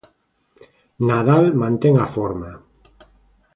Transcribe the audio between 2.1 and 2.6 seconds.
forma.